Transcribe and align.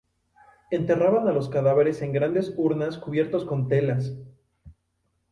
Enterraban 0.71 1.27
a 1.27 1.31
los 1.31 1.47
cadáveres 1.47 2.01
en 2.01 2.11
grandes 2.11 2.55
urnas 2.57 2.97
cubiertos 2.97 3.45
con 3.45 3.67
telas. 3.67 4.15